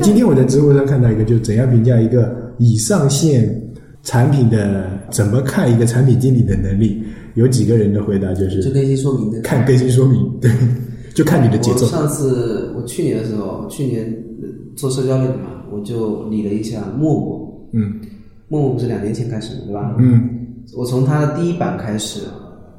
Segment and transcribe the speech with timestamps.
[0.00, 3.54] 哎，今天我在知乎上看到一个，就怎样评价一个已上线
[4.02, 7.02] 产品的，怎么看一个产品经理的能力？
[7.34, 10.50] 有几个人的回答就是就更新说明的，看更新说明，对，
[11.14, 11.84] 就看你的节奏。
[11.84, 14.12] 我上次我去年的时候，去年
[14.74, 18.00] 做社交类的嘛，我就理了一下陌陌，嗯
[18.48, 19.94] 陌陌不是两年前开始的对吧？
[19.98, 20.28] 嗯，
[20.76, 22.20] 我从它的第一版开始，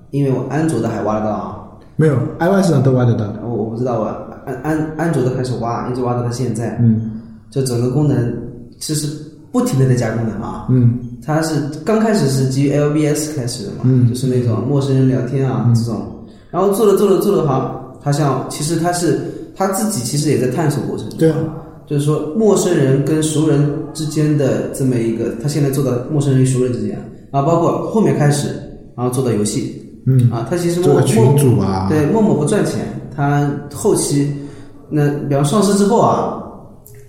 [0.09, 3.31] 因为我安卓的还挖得到啊，没有，iOS 上都挖得到。
[3.43, 4.05] 我我不知道我
[4.45, 7.10] 安安安卓的开始挖，一直挖到它现在，嗯
[7.51, 8.33] 就整个功能
[8.79, 9.07] 其实
[9.51, 10.65] 不停的在加功能啊。
[10.71, 10.97] 嗯。
[11.23, 11.53] 它是
[11.85, 14.09] 刚开始是基于 LBS 开始的嘛，嗯。
[14.09, 16.01] 就是那种陌生人聊天啊、这种，
[16.49, 19.19] 然后做着做着做着好，它像其实它是
[19.55, 21.37] 它自己其实也在探索过程中，对啊，
[21.85, 26.97] 就是说陌生人跟熟人之间的这么一个，他现在做到陌生人与熟人之间
[27.31, 28.47] 啊，包括后面开始，
[28.95, 29.77] 然后做到游戏。
[30.07, 32.79] 嗯，啊，他其实做个陌陌群主啊，对，陌陌不赚钱，
[33.15, 34.27] 他后期
[34.89, 36.41] 那比方上市之后啊，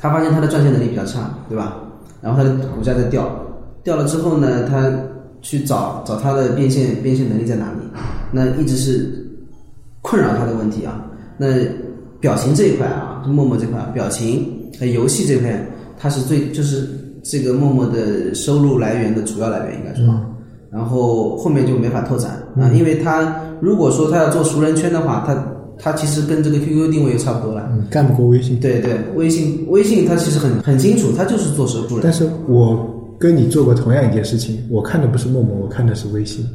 [0.03, 1.77] 他发现他的赚钱能力比较差，对吧？
[2.21, 3.31] 然后他的股价在掉，
[3.85, 4.91] 掉了之后呢，他
[5.43, 7.79] 去找找他的变现变现能力在哪里？
[8.33, 9.09] 那一直是
[10.01, 11.05] 困扰他的问题啊。
[11.39, 11.47] 那
[12.19, 14.45] 表情这一块啊，就陌陌这块，表情
[14.79, 15.65] 和游戏这块，
[15.97, 16.89] 它是最就是
[17.23, 20.13] 这个陌陌的收入来源的主要来源，应该说。
[20.69, 25.35] 然后后面就没法拓展啊，因为他如果说他要做熟人圈的话，他
[25.83, 27.69] 他其实跟这个 QQ 定位也差不多了。
[27.73, 28.61] 嗯，干不过微信。
[28.61, 32.01] 对对，微信微信它其实很很清楚，它就是做熟人。
[32.03, 36.47] 但是我跟你做过同样一件事情，我看的不是陌陌，我看的是微信。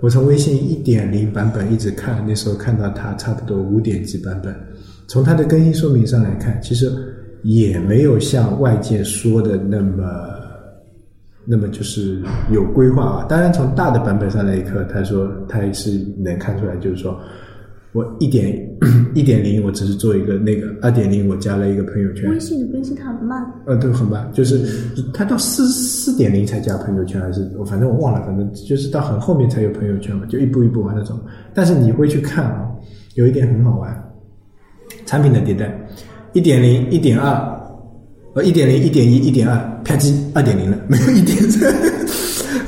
[0.00, 4.54] 我从微信一点零版本一直看，那时候看到它差不多五点几版本。
[5.06, 6.92] 从它的更新说明上来看，其实
[7.42, 10.04] 也没有像外界说的那么，
[11.44, 13.26] 那么就是有规划啊。
[13.28, 17.18] 当然，从大的版本上来一看，他说他也是能看出来，就是说
[17.92, 18.54] 我一点
[19.14, 22.38] 一点零，我只是做一个那个二点零，我加了一个朋友圈微。
[22.38, 24.60] 信的更新它很慢，呃，对，很慢，就是
[25.14, 31.18] 它到四四点零才加朋友圈，还是我反正我忘了，反正就是到很后面才有朋友圈嘛，就一步一步往那走。
[31.54, 32.68] 但是你会去看啊，
[33.14, 34.12] 有一点很好玩，
[35.06, 35.74] 产品的迭代，
[36.34, 37.32] 一点零、一点二，
[38.34, 41.72] 呃，一点零、一点一、一点二，啪叽，二点零了，没有一点三，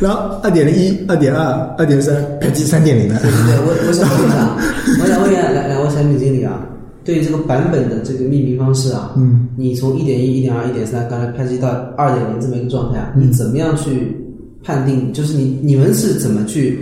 [0.00, 3.18] 然后二点零一、二点二、二点三，啪叽，三点零了。
[3.20, 4.56] 对对，我我想问一下，
[5.02, 6.66] 我想问一下两两位产品经理啊，
[7.04, 14.16] 对于这个版本的这个命名方式啊，嗯，你从一点一、一点二、一点三，刚才拍击到二点零这么一个状态啊，嗯你怎么样去
[14.62, 15.12] 判定？
[15.12, 16.78] 就是你你们是怎么去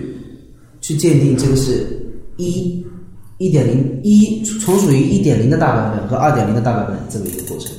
[0.81, 1.87] 去鉴定这个是
[2.37, 2.85] 一
[3.39, 7.73] 一点零一从属于一点零的大版本和二点零的大版本这么一个过程？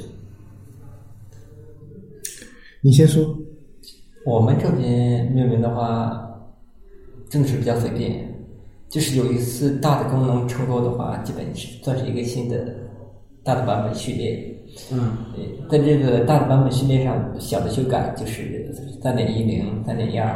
[2.82, 3.22] 你先说，
[4.30, 6.14] 我们这边命名的话，
[7.30, 8.32] 真的是比较随便，
[8.88, 12.76] 就是有一次大的功能出够的话，基本是算是一个新的
[13.44, 14.56] 大的版本序列。
[14.94, 20.30] 嗯，对，在这个大的版本序列上，小的修改就是三点一零、三点一二。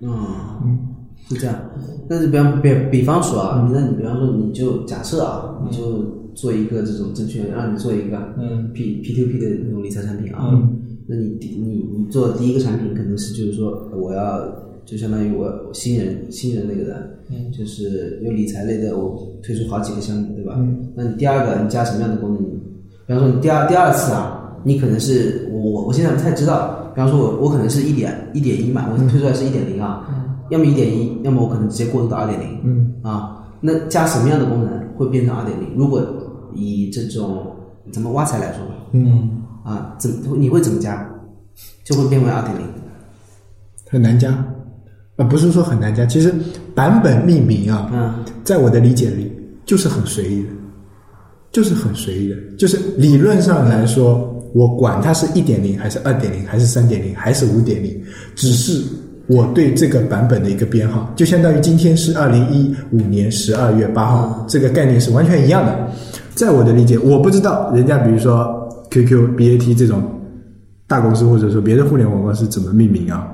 [0.00, 0.88] 嗯，
[1.28, 1.54] 是这样。
[2.08, 6.02] 但是比方比比方说啊，那你比方说你就假设啊，你就
[6.34, 8.72] 做一个这种证券，让你做一个嗯。
[8.72, 14.40] P P to P 的那种理财产品啊，嗯那你第你你做的第一个产品可能是就是说我要
[14.84, 17.50] 就相当于我我新人新人那个的，嗯。
[17.52, 20.54] 就是有理财类的，我推出好几个项目，对吧？
[20.56, 20.92] 嗯。
[20.94, 22.42] 那你第二个你加什么样的功能？
[23.06, 30.08] 比方说你第二第二次啊，你可能是我我我现在不太知道，比方说我我可能是一点一点一嘛，我推出来是一点零啊，
[30.50, 32.94] 要么一点一，要么我可能直接过渡到二点零，嗯。
[33.02, 35.74] 啊，那加什么样的功能会变成二点零？
[35.76, 36.04] 如果
[36.54, 37.46] 以这种
[37.90, 39.30] 咱们挖财来说吧，嗯，
[39.64, 41.08] 啊，怎你会怎么加，
[41.84, 42.66] 就会变为二点零？
[43.88, 44.30] 很难加，
[45.16, 46.34] 啊，不是说很难加，其实
[46.74, 49.30] 版本命名啊，嗯在我的理解里
[49.64, 50.48] 就是很随意的，
[51.52, 58.02] 就是很随意的，就是理论上来说，我管它是一点零还是二点零还是三点零还是五点零，
[58.34, 58.82] 只是
[59.28, 65.88] 我对这个版本的一个编号，就相当于今天是二零一五年十二月八号，这个概念是完全一样的。
[66.34, 68.61] 在我的理解，我不知道人家比如说
[68.92, 70.02] QQ、BAT 这种
[70.86, 73.26] 大公司或者说别的互联网公司怎么命名啊。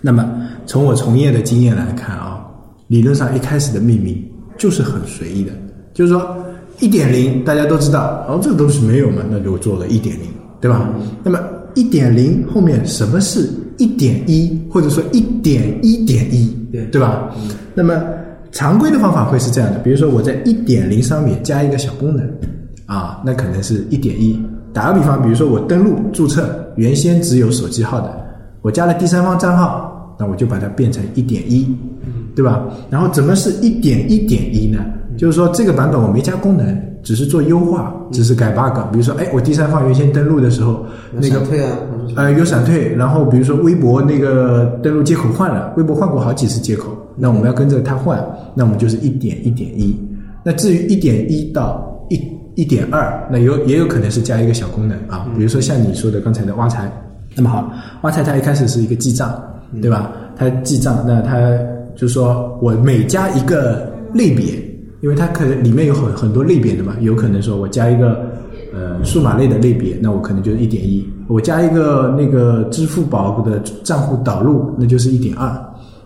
[0.00, 0.28] 那么
[0.66, 2.44] 从我从业的经验来看啊，
[2.88, 4.20] 理论上一开始的命名
[4.58, 5.52] 就是很随意的，
[5.94, 6.36] 就是说
[6.80, 10.22] 一点零大家都知道，哦，这个东西没有嘛，那就做了一点零，
[10.60, 10.92] 对吧？
[11.22, 11.38] 那么
[11.74, 13.48] 一点零后面什么是
[13.78, 17.32] 一点一，或者说一点一点一，对对吧？
[17.72, 18.02] 那么
[18.50, 22.28] 常规的方法会是这样的，比如说我在一点零上面加一个小功能，
[22.86, 24.36] 啊，那可能是一点一。
[24.72, 28.10] 打个比方，比如说我登录注册，原先只有手机号的，
[28.62, 31.66] 我加了第三方账号，那我就把它变成一点一，
[32.34, 32.64] 对吧？
[32.90, 34.78] 然后怎么是一点一点一呢？
[35.18, 38.78] 就是说这个版本我没加功能，只是做优化，只是改 bug。
[38.90, 41.42] 比如说，哎，我第三方原先登录的时候，那个
[42.16, 48.24] 呃有闪退，然后比如说微博那个登录接口换了，微博换过好几次接口，那我们要跟着它换，
[48.54, 49.94] 那我们就是一点一点一。
[50.42, 52.16] 那至于一点一到一
[52.54, 56.90] 一点二，那有也有可能是加一个小功能啊，比如说像你说的刚才的挖财，
[57.34, 57.72] 那么好，
[58.02, 59.42] 挖财它一开始是一个记账，
[59.80, 60.12] 对吧？
[60.36, 61.58] 它记账，那它
[61.96, 64.54] 就说我每加一个类别，
[65.00, 68.20] 因为它可能里面有很很多类别的嘛，有可能说我加一个
[68.74, 75.50] 呃数码类的类别，那我可能就是一点一；我加一个那个支付宝的账户导入，那就是一点二。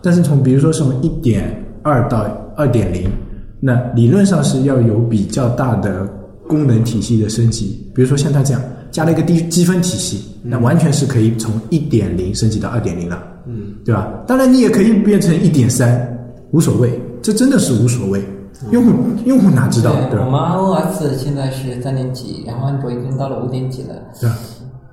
[0.02, 2.24] 但是从比如说从一点二到
[2.56, 3.10] 二点零，
[3.58, 6.06] 那理论上是要有比较大的
[6.48, 7.86] 功能体系的升级。
[7.94, 13.22] 比如说像它这样加了一个低积分体系，那完全是可以从一点零升级到二点零了。
[13.46, 14.12] 嗯，对吧？
[14.26, 16.18] 当然，你也可以变成一点三，
[16.50, 18.22] 无所谓，这真的是无所谓。
[18.70, 18.92] 用户
[19.26, 20.56] 用户哪知道，对吧？
[20.58, 23.94] 我们 iOS 现在是三点几，然后安卓已经到了五点几了。
[24.20, 24.36] 对吧？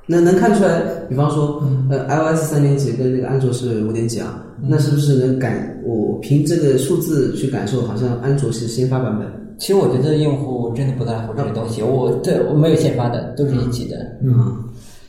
[0.06, 9.28] 那能看出来，比方说，呃，iOS 三点几跟那个安卓是五点几啊，那是不是能感我凭这个数字去感受，好像安卓是先发版本？
[9.58, 14.56] 其实我觉得用户真的不在乎这个东西，我对我没有先发的，都是一起的，嗯，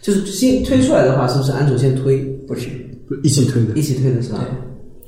[0.01, 2.69] 就是新推出来的话，是不是安卓先推，不是。
[3.23, 4.39] 一起推的一，起推的是吧？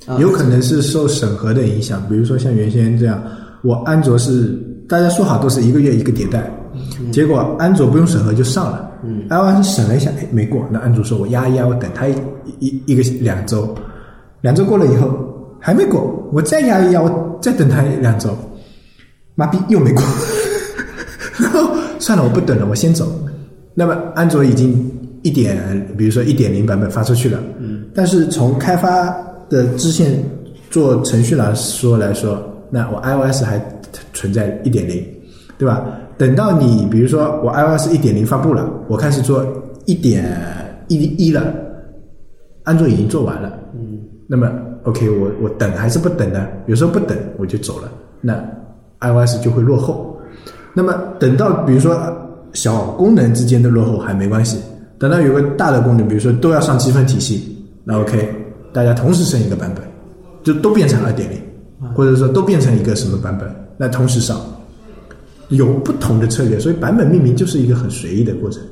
[0.07, 2.07] 啊有可能是受审核的影响。
[2.09, 3.23] 比如说像原先这样，
[3.63, 4.57] 我安卓是
[4.87, 6.51] 大家说好都是一个月一个迭代，
[7.11, 8.91] 结果安卓不用审核就上了。
[9.03, 10.63] 嗯，iOS 审了一下，哎，没过。
[10.71, 12.15] 那安卓说我压一压，我等它一
[12.61, 13.75] 一一个两周，
[14.43, 15.11] 两周过了以后
[15.59, 18.37] 还没过，我再压一压，我再等它两周，
[19.37, 20.03] 妈逼又没过。
[21.39, 23.07] 然后算了，我不等了，我先走。
[23.75, 24.91] 那么安卓已经
[25.23, 25.57] 一点，
[25.97, 29.15] 比如说一点零版本发出去了，嗯，但是从开发
[29.49, 30.23] 的支线
[30.71, 33.63] 做程序来说来说，那我 iOS 还
[34.13, 35.05] 存在一点零，
[35.59, 35.85] 对吧？
[36.17, 39.47] 等到你比如说我 iOS 一点零发布了，我开始做
[39.85, 40.35] 一点
[40.89, 41.53] 一一了，
[42.65, 44.51] 安卓已经做完了，嗯，那么
[44.85, 46.47] OK，我我等还是不等呢？
[46.67, 47.93] 有时候不等我就走了，
[48.23, 48.43] 那
[49.01, 50.19] iOS 就会落后。
[50.75, 51.99] 那么等到比如说
[52.53, 54.59] 小功能之间的落后还没关系，
[54.99, 58.29] 等到有个大的功能，比如说都要上积分体系，那 OK，
[58.73, 59.85] 大家同时升一个版本，
[60.43, 61.39] 就都变成二点零，
[61.95, 64.41] 或者说都变成一个什么版本，那同时上，
[65.49, 68.63] 有不同的策略，所以版本命名就是一个很随意的过程，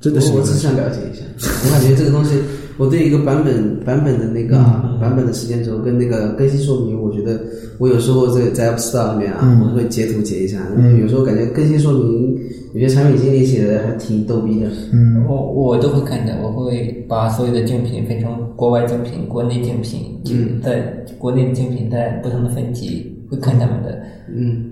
[0.00, 1.22] 真的是我我只是想了解一下，
[1.64, 2.42] 我感觉这个东西，
[2.78, 7.40] 我对一个版本版本的那个啊版本的时间轴跟那个更新说明，我觉得
[7.78, 10.58] 我有时候在在 App Store 里面啊，我会截图截一下，
[11.00, 12.38] 有时候感觉更新说明
[12.74, 14.70] 有些产品经理写的还挺逗逼的。
[14.92, 15.24] 嗯。
[15.28, 20.80] 我我都会看的，我会把所有的竞品分成国外竞品、国内竞品，嗯在
[21.18, 24.02] 国内的竞品在不同的分级，会看他们的。
[24.34, 24.64] 嗯。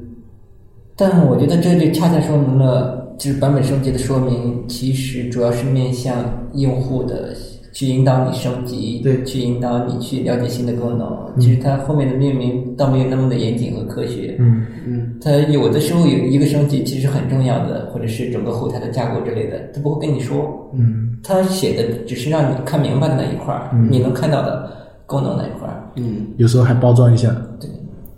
[0.96, 6.14] 但我觉得这就恰恰说明了，就是版本升级的说明，其实主要是面向
[6.54, 7.34] 用户的，
[7.72, 11.16] 去引导你升级，对去引导你去了解新的功能。
[11.38, 14.36] 其实它后面的命名倒没有那么的严谨和科学。
[14.38, 14.66] 嗯。
[14.86, 15.12] 嗯。
[15.20, 20.70] 它有的时候有一个升级其实很重要的，或者是整个后台的架构之类的，它不会跟你说。
[20.74, 21.16] 嗯。
[21.22, 24.70] 它写的只是让你看明白的那一块儿，你能看到的
[25.06, 25.90] 功能那一块儿。
[25.96, 26.26] 嗯。
[26.38, 27.68] 有时候还包装一下，对，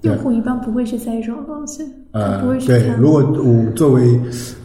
[0.03, 4.19] 用户一般不会去在意这种东西，他呃不会，去对，如果我作为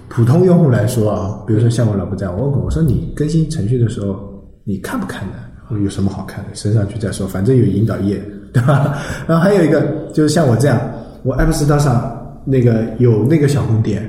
[0.09, 4.26] 普通用户来说啊，比如说像我老婆这样，我问过我说你更新程序的时候，
[4.67, 5.33] 你看不看的？
[5.69, 6.53] 我有什么好看的？
[6.53, 8.21] 升上去再说，反正有引导页，
[8.51, 8.97] 对吧？
[9.25, 9.81] 然后还有一个
[10.13, 10.77] 就是像我这样，
[11.23, 14.03] 我 App Store 上那个有那个小红点，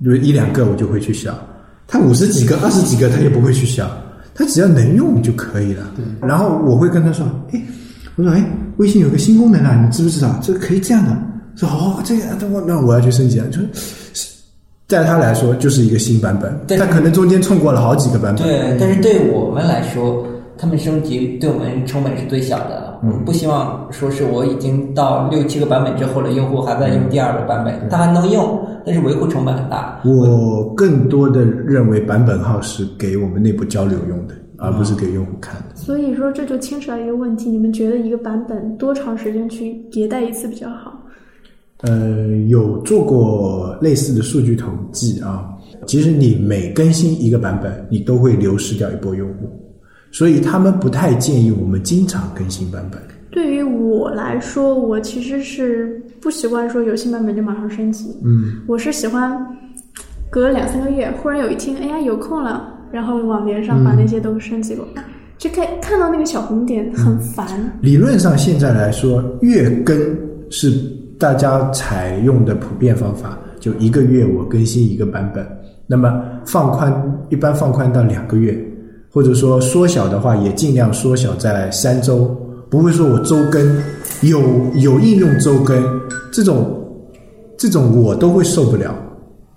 [0.00, 1.36] 比如一两个我就会去消，
[1.86, 3.86] 它五十几个、二十几个他也不会去消，
[4.34, 5.92] 他只要能用就可以了。
[6.22, 7.62] 然后我会跟他说，哎，
[8.16, 8.42] 我说哎，
[8.78, 10.38] 微信有个新功能啊，你知不知道？
[10.42, 11.14] 这个可以这样的。
[11.56, 13.68] 说哦，这个我那我要去升级了，就是
[14.86, 18.44] 在他来说就是一个新版本，但他可能中间冲过了好几个版本。
[18.44, 20.26] 对，但是对我们来说，
[20.58, 22.98] 他们升级对我们成本是最小的。
[23.02, 30.00] 我们不希望说是我已经到六七个版本之后了，用户还在用第二个版本，他还能用，但是维护成本很大。
[30.04, 35.74] 我更多的认为版本号是给我们内部交流用的，而不是给用户看的。
[35.74, 40.98] 所以说这就牵扯到一个问题：你们觉得一个版本多长时间去迭代一次比较好？
[41.86, 45.48] 呃，有做过类似的数据统计啊。
[45.86, 49.50] 其实你每更新一个版本，你都会流失掉一波用户，
[50.10, 53.00] 所以他们不太建议我们经常更新版本。
[53.30, 58.16] 对于我来说，我其实是不习惯说有新版本就马上升级。
[58.24, 59.36] 嗯，我是喜欢
[60.30, 65.04] 隔两三个月，忽然有一天，哎呀有空了，然后往连上把那些都升级过来。
[65.36, 67.46] 就看看到那个小红点很烦，
[67.82, 69.98] 理论上现在来说，月更
[70.48, 70.70] 是
[71.18, 73.38] 大家采用的普遍方法。
[73.60, 75.46] 就一个月我更新一个版本。
[75.86, 76.92] 那么放宽
[77.30, 78.58] 一般放宽到两个月，
[79.10, 82.24] 或者说缩小的话也尽量缩小在三周，
[82.70, 83.82] 不会说我周更，
[84.22, 84.40] 有
[84.76, 85.82] 有应用周更
[86.32, 86.78] 这种
[87.56, 88.94] 这种我都会受不了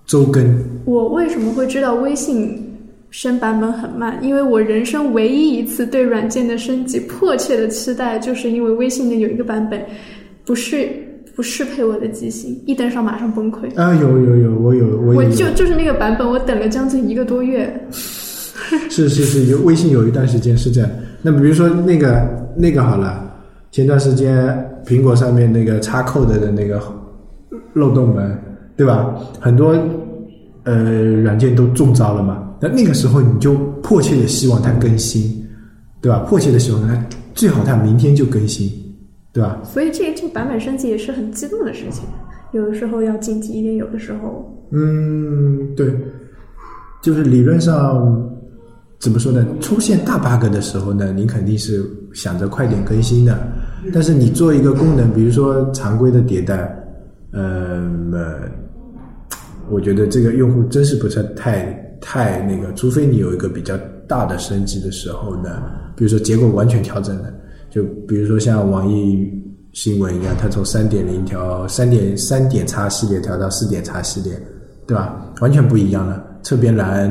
[0.06, 0.58] 周更。
[0.86, 2.62] 我为什么会知道微信
[3.10, 4.18] 升版本很慢？
[4.22, 9.82] 因为我人生唯一一次对软件的升级迫切的期待，就是因为微信的有一个版本
[10.46, 10.90] 不是
[11.38, 13.67] 不适配我的机型，一登上马上崩溃。
[13.75, 17.72] 啊，有有有，我有我有我，就就是那个版本，我等了将近一个多月。
[18.89, 20.89] 是是是，有微信有一段时间是这样。
[21.22, 23.24] 那比如说那个那个好了，
[23.70, 24.48] 前段时间
[24.84, 26.82] 苹果上面那个插扣的的那个
[27.74, 28.36] 漏洞门，
[28.75, 29.15] 对吧？
[29.39, 29.77] 很多
[30.63, 32.51] 呃软件都中招了嘛。
[32.60, 33.53] 那那个时候你就
[33.84, 35.48] 迫切的希望它更新，
[36.01, 36.17] 对吧？
[36.27, 37.00] 迫切的希望它
[37.36, 38.67] 最好它明天就更新，
[39.38, 39.62] 对吧？
[39.63, 42.06] 所以这这个版本升级也是很激动的事情，
[42.53, 45.96] 有的时候要紧急一点，有的时候嗯，对，
[47.03, 48.27] 就是理论上
[49.00, 49.46] 怎么说呢？
[49.62, 53.38] 出现大 bug 的时候呢，你肯定是想着快点更新的。
[53.94, 56.75] 但是你做一个功能，比如说常规的迭代，
[59.70, 63.77] 我觉得这个用户真是不是太太那个，除非你有一个比较
[64.08, 65.62] 大的升级的时候呢，
[65.96, 67.32] 比如说结构完全调整了，
[67.77, 69.31] 就比如说像网易
[69.72, 74.34] 新闻一样，它从三点零调三点三点叉系列调到四点叉系列，
[74.88, 75.31] 对吧？
[75.41, 76.25] 完全不一样了。
[76.41, 77.07] 侧边栏，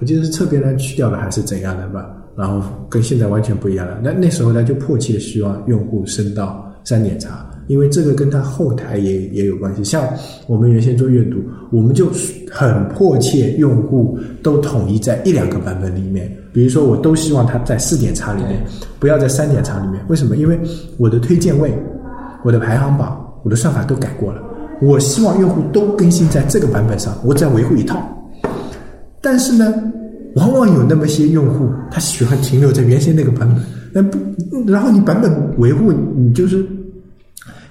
[0.00, 2.10] 我记得是侧边栏去掉了还是怎样的吧？
[2.36, 4.00] 然后跟现在完全不一样了。
[4.02, 9.84] 那那时候呢就迫切希望用户升到三点叉，因为这个跟他后台也也有关系。
[9.84, 10.08] 像
[10.46, 11.38] 我们原先做阅读，
[11.70, 12.10] 我们就
[12.50, 16.30] 很迫切用户都统一在一两个版本里面。
[16.52, 18.60] 比如说，我都希望它在四点叉里面，
[18.98, 20.04] 不要在三点叉里面。
[20.08, 20.36] 为什么？
[20.36, 20.58] 因为
[20.96, 21.72] 我的推荐位、
[22.42, 24.42] 我的排行榜、我的算法都改过了。
[24.82, 28.02] 我希望用户都更新在这个版本上，我再维护一套。
[29.20, 29.72] 但是呢，
[30.34, 34.18] 往往有那么些用户，他喜欢停留在原先那个版本，那不，
[34.70, 36.64] 然后你版本维护，你就是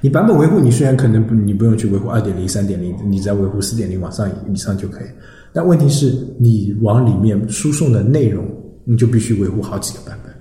[0.02, 5.08] 你版本维护，你虽然可能不，你不用去维护二点零、三点零，你只要维护四点零往上以上就可以。
[5.52, 8.46] 但问题是你往里面输送的内容，
[8.84, 10.34] 你就必须维护好几个版本。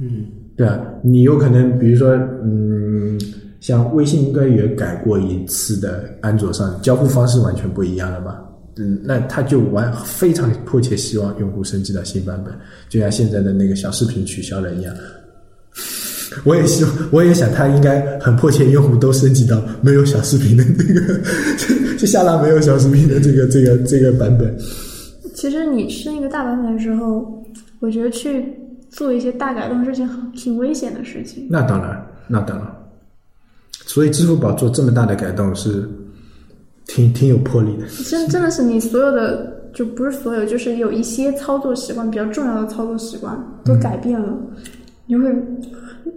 [0.00, 0.26] 嗯，
[0.56, 2.10] 对啊，你有可能，比如说，
[2.42, 3.18] 嗯，
[3.60, 8.38] 像微信应该也改过一次的，安卓上交互方式完全不一样了嘛。
[8.76, 12.52] 嗯，那他就完非常迫切希望用户升级到新版本，
[12.88, 14.94] 就像现在的那个小视频取消了一样。
[16.44, 21.20] 我也希望，我也想他应该很迫切，用户都升级到没有小视频的那个，
[21.56, 24.56] 就 就下拉没有小视频的这个这个这个版本。
[25.34, 27.44] 其实你升一个大版本的时候，
[27.78, 28.44] 我觉得去
[28.90, 31.46] 做一些大改动是件很挺危险的事情。
[31.48, 32.66] 那当然，那当然。
[33.86, 35.88] 所以支付宝做这么大的改动是
[36.86, 37.86] 挺挺有魄力的。
[38.04, 44.28] 真真的是你所有的，就不是所有，就是有一些操作习惯比较重要的操作习惯都改变了，
[45.06, 45.24] 你会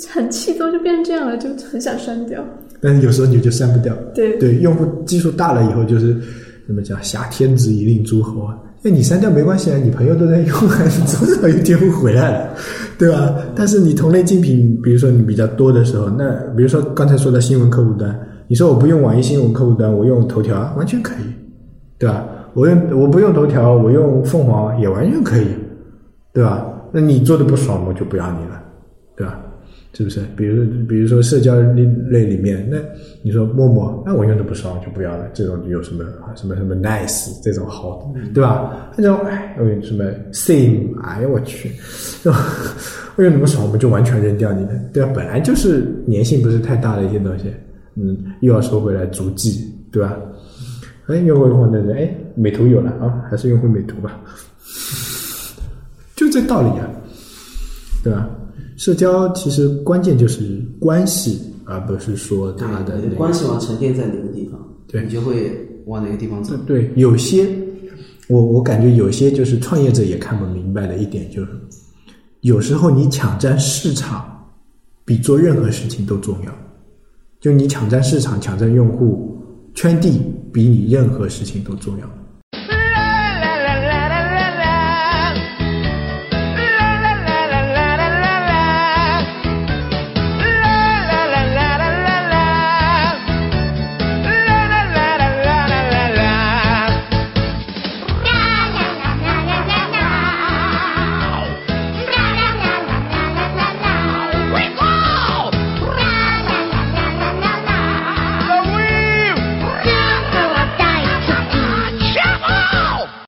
[0.09, 2.43] 很气，都就变成这样了，就很想删掉。
[2.79, 3.95] 但是有时候你就删不掉。
[4.13, 6.15] 对对，用户基数大了以后，就是
[6.67, 8.55] 怎么讲，挟天子以令诸侯啊。
[8.83, 12.49] 那你删掉没关系啊，你朋友都在用啊，你总有一天会回来的，
[12.99, 13.35] 对吧？
[13.55, 18.15] 但是你同类竞品，比如说你比较多的时候，那比如说刚才说的新闻客户端，
[18.47, 21.25] 你说我不用网易新闻客户端，我用头条，完全可以，
[21.97, 22.25] 对吧？
[22.53, 25.47] 我用我不用头条，我用凤凰也完全可以，
[26.33, 26.65] 对吧？
[26.91, 28.63] 那你做的不爽，我就不要你了，
[29.15, 29.39] 对吧？
[29.93, 30.21] 是不是？
[30.35, 32.77] 比如比如说社交类类里面，那
[33.23, 35.27] 你说陌陌，那我用的不爽，我就不要了。
[35.33, 38.91] 这种有什么什么什么 nice 这种好，对吧？
[38.95, 41.71] 那种哎，我有什么 same，哎呀我去，
[43.17, 45.11] 我用的不爽，我们就完全扔掉你的，对吧？
[45.15, 47.45] 本来就是粘性不是太大的一些东西，
[47.97, 50.17] 嗯，又要收回来足迹，对吧？
[51.07, 54.19] 哎，用户换的人，哎，美图有了啊，还是用回美图吧，
[56.15, 56.87] 就这道理啊，
[58.03, 58.29] 对吧？
[58.75, 65.51] 社交其实关键就是关系，而不是说它的那个关系网沉淀在哪个地方，对你就会
[65.85, 66.55] 往哪个地方走。
[66.67, 67.49] 对，有些
[68.27, 71.51] 我我感觉有些就是创业者也看不明白的一点，就是
[72.41, 74.47] 有时候你抢占市场
[75.03, 76.51] 比做任何事情都重要。
[77.47, 79.41] 就你抢占市场、抢占用户
[79.73, 82.05] 圈地，比你任何事情都重要。